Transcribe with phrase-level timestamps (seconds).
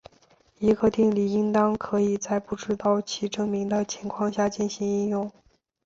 [0.57, 5.31] 一个定理应当可以在不知道其证明的情况下进行应用。